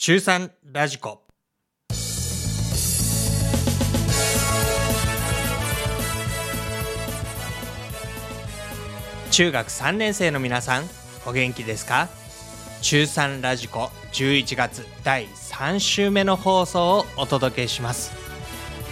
[0.00, 1.24] 中3ラジコ。
[9.32, 10.84] 中学3年生の皆さん
[11.26, 12.08] お元気ですか？
[12.80, 18.12] 中3ラジコ11月第3週目の放送をお届けします。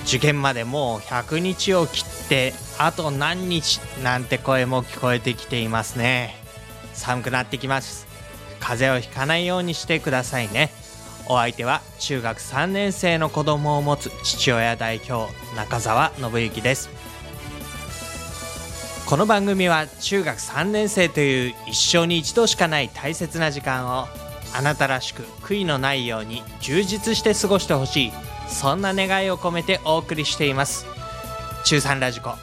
[0.07, 6.35] 受験までもう100日を切ってあと何日なんて声も聞こえてきていますね。
[6.95, 8.09] 寒くなってきます。
[8.59, 10.73] 風邪をひかないようにしてくださいね。
[11.29, 16.89] お相手は中学3年生の子供を持つ父親代表中澤信之です。
[19.07, 24.07] この番組は中学3年生という一生に一度しかない大切な時間を
[24.55, 28.13] あなたらしく悔いのないように充実して過ごしてほしい
[28.49, 30.87] そんな願いを込めてお送りしています。
[31.65, 32.35] 中3ラジコ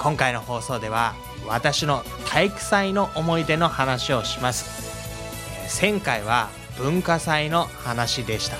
[0.00, 1.14] 今回の放送では
[1.46, 5.80] 私の体育祭の思い出の話をします。
[5.80, 8.56] 前回は文化祭の話でした。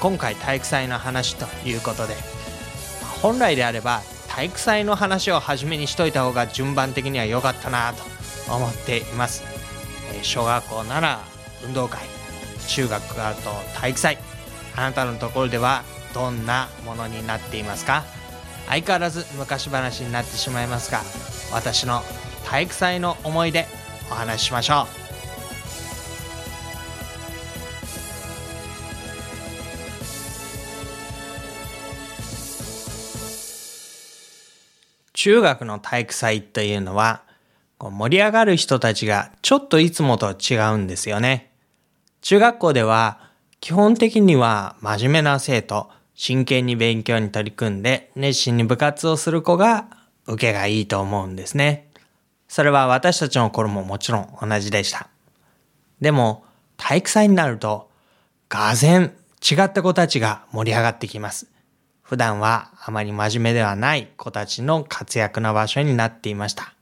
[0.00, 2.16] 今回体育祭の話ということで
[3.22, 8.02] 本来であれば体育祭の話を初めにしといた方が順番的には良かったなと
[8.52, 9.44] 思っています。
[10.22, 11.20] 小学校なら
[11.64, 12.00] 運動会
[12.68, 14.18] 中学だと体育祭
[14.74, 18.04] あなたのところではどんなものになっていますか？
[18.68, 21.02] 相変わらず昔話になってしまいますが
[21.52, 22.02] 私の
[22.44, 23.66] 体育祭の思い出
[24.10, 25.05] お話ししましょう。
[35.26, 37.24] 中学の体育祭というのは、
[37.80, 41.50] 盛り上がる人たちがちょっといつもと違うんですよね。
[42.20, 43.18] 中学校では
[43.58, 49.88] 基本的には真面目な生徒、真剣に勉強に取り組んで熱心に部活をする子が
[50.28, 51.88] 受けがいいと思うんですね。
[52.46, 55.08] それは私たちの頃ももちろん同じでした。
[56.00, 56.44] でも
[56.76, 57.90] 体育祭になると、
[58.48, 59.10] がぜ
[59.42, 61.48] 違った子たちが盛り上がってきます。
[62.08, 66.72] 普段はあまり真面目ではない子たちの活躍の場所になっていました。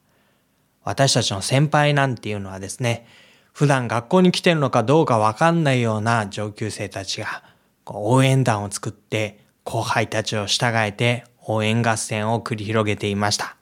[0.82, 3.06] 私たちの先輩なんていうのはですね、
[3.54, 7.42] 普段学校に来てるのかどうかわかんないような上級生たちが
[7.86, 13.56] 応援団を作って後輩たちを従えて応援合戦を繰り広げていました。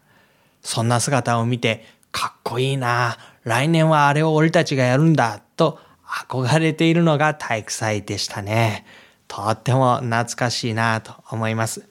[0.63, 8.85] そんな姿を見てかっこいいな来年はあれを俺たちがやるんだと憧れているのが体育祭でしたね。
[9.35, 11.89] とても懐かしいなと思います。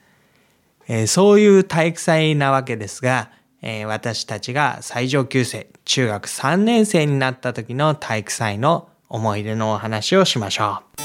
[0.88, 3.32] えー、そういう体育祭なわけですが、
[3.64, 11.02] えー、私たちが最上級生、中学3年生になった時の体育祭の思い出のお話をしましょう。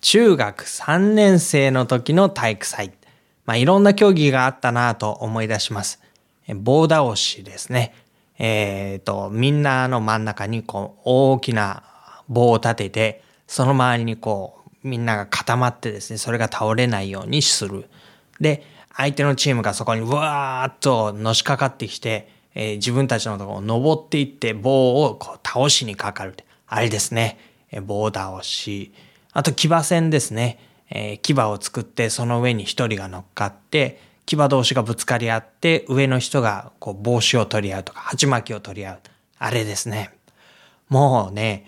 [0.00, 2.92] 中学3年生の時の体育祭。
[3.46, 6.02] まあ、いろんな競技があったなと思い出します。
[6.52, 7.94] 棒倒しですね。
[8.38, 11.82] えっ、ー、と、みんなの真ん中にこう大きな
[12.28, 17.88] 棒を立てて、その周りにこうみんなが固まってですね、それが倒れないようにする。
[18.40, 18.64] で、
[18.96, 26.36] 相手のチームがそこにわーっとのしかかってきて、えー、自分たちのところを登っていって棒をこう倒しにかかる。
[26.66, 27.38] あれですね。
[27.70, 28.92] えー、棒倒し。
[29.32, 30.58] あと騎馬戦ですね。
[30.90, 34.00] えー、牙を作ってその上に一人が乗っかって、
[34.36, 38.98] 牙同士がぶつかり合って、上の人がこう帽子を取り合うとか、鉢巻きを取り合う。
[39.38, 40.10] あれですね。
[40.88, 41.66] もうね、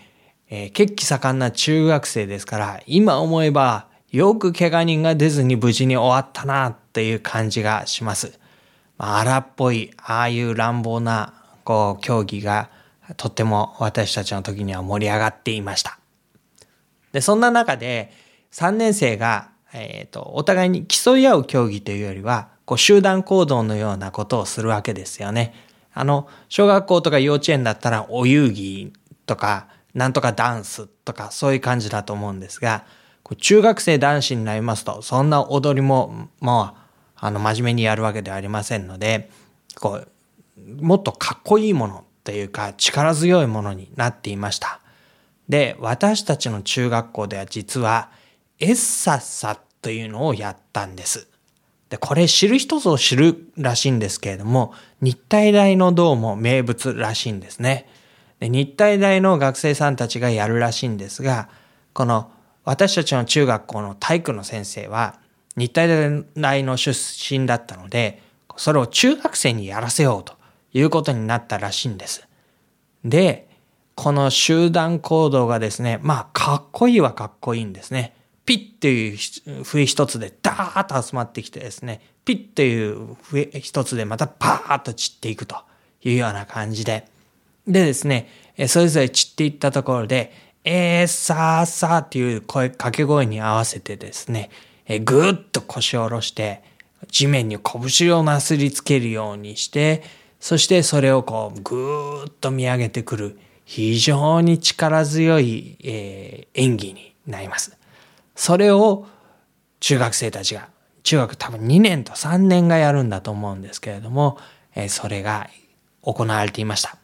[0.49, 8.37] えー、血気盛んな中学生ですから、今思えばよく怪我人が出ずに無事に終わったなっていう感じがします。
[8.97, 11.33] まあ、荒っぽい、ああいう乱暴な、
[11.63, 12.69] こう、競技が
[13.15, 15.97] とっても私たちの時には盛り上がっていました。
[17.13, 18.11] で、そんな中で
[18.51, 25.53] 3年生がえっ、ー、と、お互いに競い合う競技というよりは、こう集団行動のようなことをするわけですよね。
[25.93, 28.91] あの、小学校とか幼稚園だったらお遊戯
[29.25, 32.85] とか、なんとかダンスとかそういう感じだと思うんですが、
[33.23, 36.77] こう中学生男子になりますと、そんな踊りも、もう、
[37.17, 39.29] あの、真面目にやるわけではありませんので、
[39.79, 44.79] こう、もっとかっこいいものというか、力強いものになっていました。
[45.49, 48.09] で、私たちの中学校では実は、
[48.59, 51.27] エッサッサというのをやったんです。
[51.89, 57.87] で、これ知る人ぞ知るらしいんですけれども、日体大のどうも名物らしいんですね。
[58.39, 61.49] で日体大の学生さんたちがやるらしいんですが、
[61.93, 62.31] この
[62.63, 65.19] 私たちの中学校の体育の先生は
[65.57, 66.97] 日体大の出
[67.37, 68.21] 身だったので、
[68.57, 70.33] それを中学生にやらせようと
[70.73, 72.27] いうことになったらしいんです。
[73.03, 73.49] で、
[73.95, 78.15] この集団行動がですね、まあかっこいいはかっこいいんですね。
[78.45, 85.57] ピッっていう笛一つでダーッと集まってきてですね、ピッっていう笛一つでまたパーッと散っていくと
[86.03, 87.07] いうような感じで。
[87.67, 88.27] でですね、
[88.67, 90.33] それぞれ散っていったところで、
[90.63, 94.49] えー、さーさーっていう声、掛け声に合わせてですね、
[94.85, 96.63] えぐーっと腰を下ろして、
[97.09, 100.03] 地面に拳をなすりつけるようにして、
[100.39, 107.77] そしてそれをこうぐーっと見上げてくる非常に力強い、えー、演技になります。
[108.35, 109.05] それを
[109.79, 110.69] 中学生たちが、
[111.03, 114.37] 中学多分2年と3年がやるんだと思うんですけれども、
[114.75, 115.49] え、それが
[116.01, 116.97] 行われていました。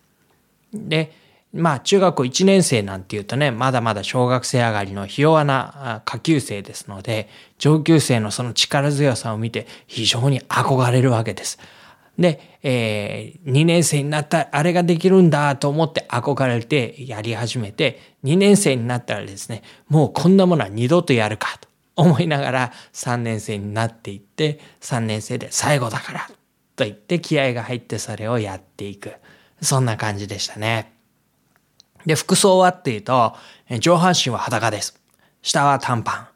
[0.74, 1.12] で、
[1.53, 11.57] まあ中学校1年生なんていうとね、まだまだ小学生上がりのひ弱な下級生ですので、上級生のその力強さを見て非常に憧れるわけです。
[12.17, 26.27] で、えー、2年生になったらあれができるんだと思って憧れてやり始めて、2年生になったらですね、もうこんなものは二度とやるかと思いながら3年生になっていって、3年生で最後だから
[26.75, 29.13] と言って気合が入ってそれをやっていく。
[29.61, 30.93] そんな感じでしたね。
[32.05, 33.35] で、服装はっていうと、
[33.79, 34.99] 上半身は裸です。
[35.41, 36.27] 下は短パン。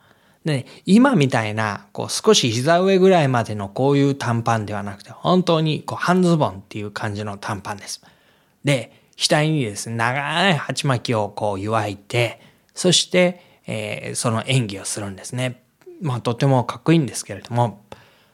[0.45, 8.01] で、今みたいな、こう少し膝上ぐらいまでのこういう短パンではなくて、本当にこう半ズボンっていう感じの短パンです。
[8.63, 12.41] で、額にですね、長い鉢巻きをこう湯いて、
[12.73, 15.61] そして、えー、その演技をするんですね。
[16.01, 17.83] まあとてもかっこいいんですけれども、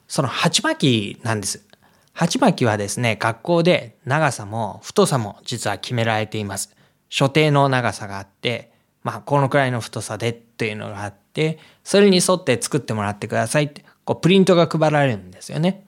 [0.08, 1.66] その鉢巻きなんです。
[2.14, 6.74] 鉢巻きはですね、学校で長さも太さも実は決められています。
[7.10, 8.72] 所定の長さがあって、
[9.08, 15.88] まあ、このくらいの太さでっていうのがあって、それに沿って作ってもらってくださいって、こう、プリントが配られるんですよね。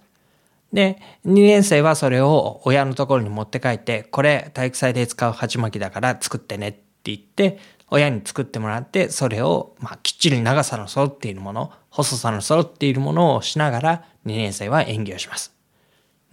[0.72, 15.54] で、2年生はそれを親のところに持って帰って、これ体育祭で使う鉢巻きだから作ってねって言って、親に作ってもらって、それを、まあ、きっちり長さの揃っているもの、細さの揃っているものをしながら、2年生は演技をします。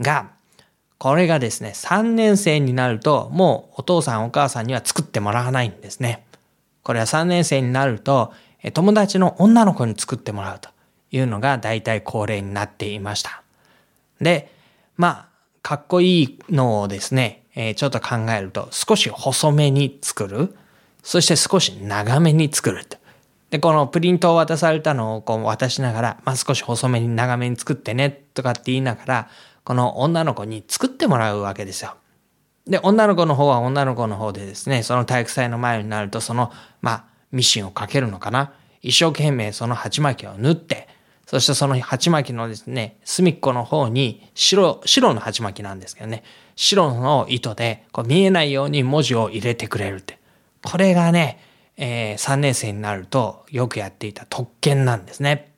[0.00, 0.30] が、
[0.98, 6.26] これがですね、3年生になると、もうお父さんお母さんには作ってもらわないんですね。
[6.86, 8.32] これは3年生になると、
[8.72, 10.68] 友達の女の子に作ってもらうと
[11.10, 13.42] いうのが大体恒例になっていました。
[14.20, 14.52] で、
[14.96, 15.28] まあ、
[15.62, 20.54] かっこいいのをですね、え、ちょっと考えると、少し細めに作る。
[21.02, 22.98] そして少し長めに作ると。
[23.50, 29.28] で、このプリントを渡されたのをこう渡しながら、まあ少し細めに長めに作ってねとかって言いながら、
[29.64, 31.96] この女の子に作ってもらうわけですよ。
[32.66, 36.52] で、女の子の方は女の子の方でですね、その体育祭の前になると、その、
[36.82, 38.52] まあ、ミシンをかけるのかな。
[38.82, 40.88] 一生懸命その鉢巻きを縫って、
[41.26, 46.22] そしてその鉢巻きのですね、隅っこの方に白、白の鉢巻きなんですけどね、
[46.54, 50.18] 白の糸でこう見えないように文字を入れてくれるって。
[50.64, 51.40] これがね、
[51.76, 55.52] えー、3年生になるとよくやっていた特権なんですね。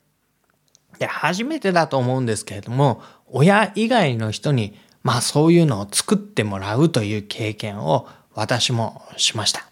[0.97, 9.65] で、初めてだと思うんですけれども、親以外の人に、まあそういうのを作ってもらうという経験を私もしました。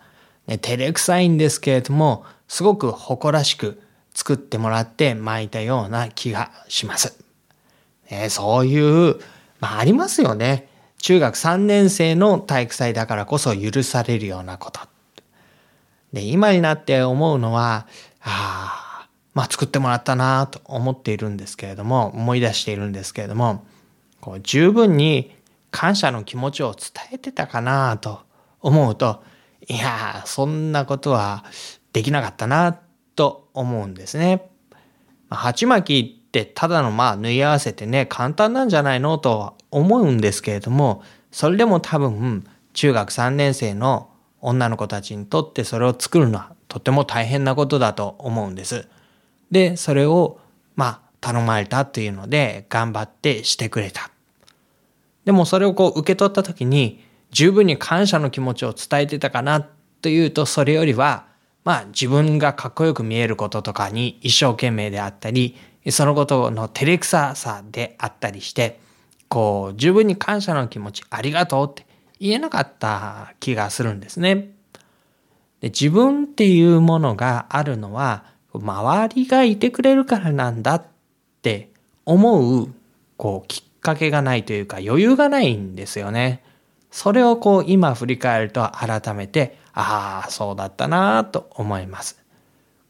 [0.47, 3.81] ね、照れくさいんですけれども、すごく誇らしく
[4.13, 7.17] 作ってもらって巻いたような気がします。
[8.09, 9.19] ね、そういう、
[9.59, 10.69] まあありますよね。
[10.99, 14.79] 中学3年生の体育祭だからこそ許されるようなこと。
[16.13, 17.87] で、今になって思うのは、
[18.21, 23.65] ああ、まあ、作ってもらったなと思っているんですけれども、思い出しているんですけれども、
[24.27, 25.33] こう十分に
[25.71, 28.23] 感謝の気持ちを伝えてたかなと
[28.59, 29.23] 思うと、
[29.69, 31.45] いやそんなことは
[31.93, 32.77] できなかったな
[33.15, 34.49] と思うんですね。
[35.29, 44.09] 鉢巻きってただのまあ縫い合わせてね、簡単なんじゃないのと思うんですけれども、それでも多分中学3年生の
[44.41, 48.89] 女の子たちにとってそれを作るのはとても大変なことだと思うんです。
[49.51, 50.41] で、それを、
[50.75, 54.11] まあ、頼まれたというので、頑張ってしてくれた。
[55.27, 61.25] でもそれをこう受け取った時に、十分に感謝の気持ちを伝えてたかなというと、それよりは、
[61.65, 65.57] まあ自分がかっこよく見えることとかに一生懸命であったり、
[65.89, 68.79] そのことの照れくささであったりして、
[69.27, 71.85] こう、十分に感謝の気持ち、ありがとうって
[72.21, 74.53] 言えなかった気がするんですね。
[75.59, 80.85] で自分っていうものがあるのは、周りがいてくれるからなんだっ
[81.41, 81.69] て
[82.05, 82.69] 思う、
[83.17, 86.43] こう、きっかけがないというか余裕がないんですよね。
[86.91, 92.23] それをこう今振り返ると改めて、ああ、そうだったなと思います。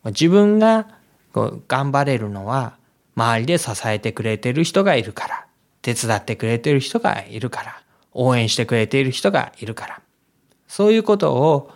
[0.05, 0.87] 自分が
[1.33, 2.77] こう頑張れるのは
[3.15, 5.45] 周りで支えてくれてる人がいるから、
[5.81, 7.81] 手伝ってくれてる人がいるから、
[8.13, 10.01] 応援してくれている人がいるから。
[10.67, 11.71] そういうことを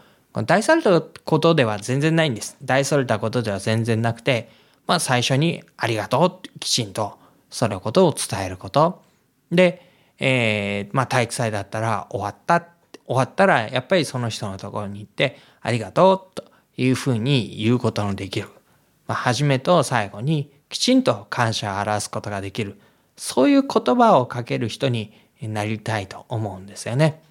[0.45, 2.55] 大それたことでは全然ないんです。
[2.63, 4.49] 大それたことでは全然なくて、
[4.87, 7.17] まあ最初にありがとうきちんと
[7.51, 9.03] そのことを伝えること。
[9.51, 9.87] で、
[10.19, 12.61] えー、まあ体育祭だったら終わった、
[13.05, 16.45] 終わったらやっぱりその人のところに行ってありがとうと
[16.77, 18.47] いうふうに言うことのできる。
[19.07, 22.79] まあ、初めと最後にきちんと感謝を表すことができる。
[23.17, 27.21] そういう言葉をかける人になりたいと思うんですよね。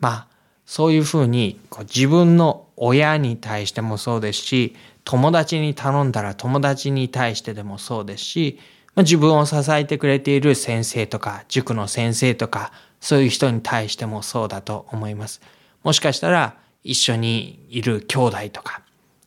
[0.00, 0.26] まあ、
[0.66, 8.58] そういうふうにこう自分の親に対してもそうですし、友達に頼んだら友達に対してでもそうですし、
[9.02, 15.40] 自分を支えてくれている先生とか、塾の先生とか、そういう人に対してもそうだと思います。
[15.82, 18.82] もしかしたら一緒にいる兄弟とか、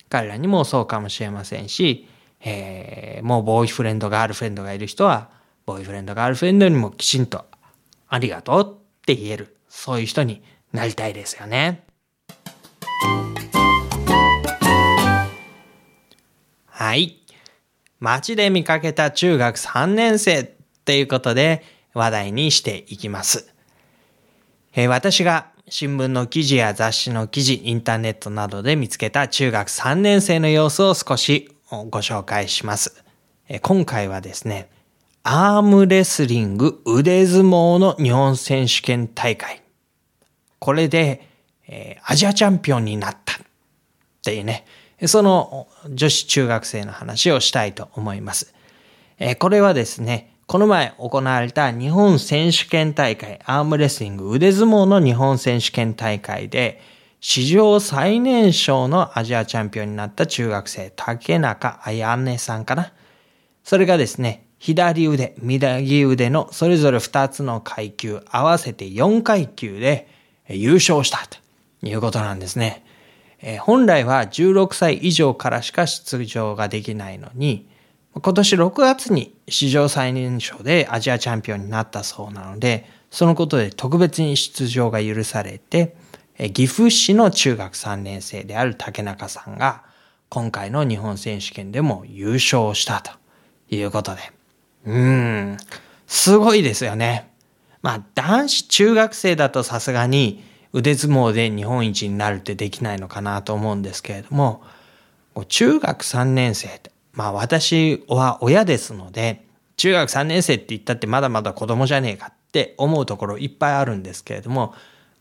[0.10, 2.08] 彼らにもそうかもしれませんし、
[2.42, 5.30] えー、もうボーイフレンド、ガールフレンドがいる人は、
[5.66, 7.46] ボーイフレンド、ガールフレンドにもきちんと
[8.08, 11.86] ありがとうって言える、そういう人になりたいですよね。
[18.02, 20.46] 街で見かけた中学3年生っ
[20.84, 23.54] ていうことで話題にしていきます。
[24.74, 33.04] えー、私が新聞の記事や雑誌の記事、インターネットなどで見つけた中学3年生の様子を少しご紹介します。
[33.48, 34.70] えー、今回はですね、
[35.24, 39.62] アームレスリング腕相撲の日本選手権大会。
[40.58, 41.30] これで、
[41.68, 43.38] えー、アジアチャンピオンになったっ
[44.24, 44.66] ていうね、
[45.08, 48.54] その女子中学生の話をしたいと思います。
[49.20, 56.82] え、これはですね、この前行われた日本選手権大会、アームレスリング腕相撲の日本選手権大会で、
[57.20, 62.92] 史上最年少のアジアチャンピオンになった中学生、竹中彩音さんかな。
[63.64, 70.08] それがですね、左腕、右腕のそれぞれ2つの階級、合わせて4階級で
[70.50, 71.38] 優勝したと
[71.88, 72.84] いうことなんですね。
[73.42, 77.68] えー、本来は16歳以上からしか出場ができないのに、
[78.14, 85.96] 今年6月に史上最年少でアジアチャンピオンになったそうなので、そのことで特別に出場が許されて、
[86.54, 89.84] 岐阜市の中学3年生である竹中さんが、
[90.30, 93.12] 今回の日本選手権でも優勝したと
[93.74, 94.22] いうことで。
[94.86, 95.58] うーん、
[96.08, 97.32] すごいですよね。
[97.82, 100.44] まあ男子中学生だとさすがに
[100.74, 104.64] 腕相撲で日本一になるってできないのかなと思うんですけれども、
[105.48, 109.46] 中学3年生って、まあ私は親ですので、
[109.78, 114.74] 中学3年生って言ったってまだまだ子供じゃねえかって思うところいっぱいあるんですけれども、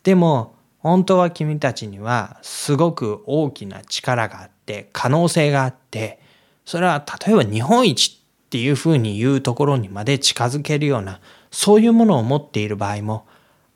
[0.03, 6.21] でも本当は君たちにはすごく大きな力があって、可能性があって、
[6.65, 13.27] それは例えば日本一っていうふうに言うところにまで近づけるような、そういうものを持っている場合も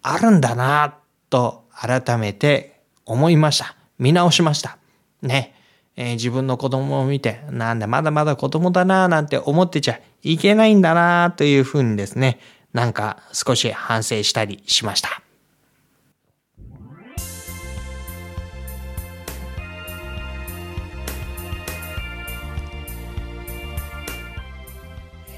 [0.03, 0.97] あるんだな
[1.31, 3.77] と改めて思いました。
[3.99, 4.79] 見直しました。
[5.23, 5.55] ね。
[5.97, 12.41] えー、自分の子供を見て、なんだまだまだ子供だななんて思ってちゃいけないんだなというふうにですね、
[12.73, 15.23] なんか少し反省したりしました。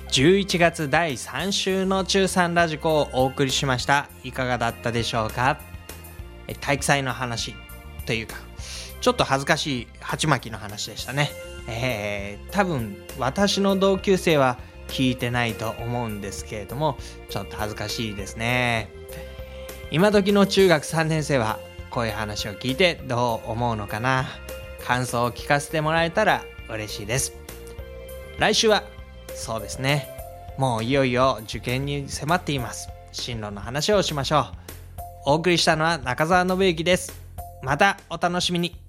[0.08, 4.08] 11月第3週の中3ラジコをお送りしました。
[4.24, 5.75] いかがだったでしょうか？
[6.54, 7.54] 体育祭の話
[8.06, 8.36] というか、
[9.00, 11.30] ちょっと恥ずかしい鉢巻きの話でしたね。
[11.68, 16.96] えー、多分私の同級生は聞いてないと思うんですけれども、
[17.28, 18.88] ちょっと恥ずかしいですね。
[19.90, 21.58] 今時の中学3年生は
[21.90, 24.26] こういう話を聞いてどう思うのかな
[24.84, 27.34] 感想を聞かせてもらえたら嬉しいです。
[28.38, 28.84] 来週は
[29.34, 30.08] そうですね。
[30.58, 32.88] もういよいよ受験に迫っています。
[33.12, 34.65] 進路の話をしましょう。
[35.28, 37.12] お送りしたのは中澤信之です。
[37.60, 38.85] またお楽しみに。